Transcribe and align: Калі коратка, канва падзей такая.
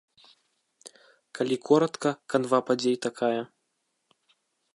Калі 1.39 1.55
коратка, 1.67 2.09
канва 2.35 2.59
падзей 2.71 2.97
такая. 3.09 3.37